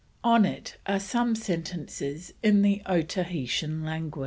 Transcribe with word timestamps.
On 0.23 0.45
it 0.45 0.77
are 0.87 0.99
some 0.99 1.35
sentences 1.35 2.33
in 2.41 2.63
the 2.63 2.81
Otaheitan 2.87 3.85
language. 3.85 4.19